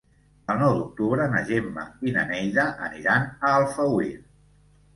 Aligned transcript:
El 0.53 0.55
nou 0.61 0.71
d'octubre 0.77 1.27
na 1.33 1.41
Gemma 1.49 1.85
i 2.11 2.15
na 2.17 2.25
Neida 2.33 2.67
aniran 2.89 3.31
a 3.31 3.55
Alfauir. 3.61 4.13